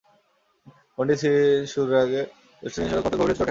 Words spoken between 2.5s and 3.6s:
West ইন্ডিজের ক্ষতটা আরও গভীর হয়েছে চোটের আঘাতে।